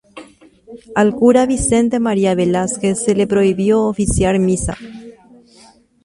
Al 0.95 1.13
cura 1.13 1.45
Vicente 1.45 1.99
María 1.99 2.33
Velásquez 2.33 3.03
se 3.03 3.13
le 3.13 3.27
prohibió 3.27 3.83
oficiar 3.83 4.39
misa. 4.39 4.75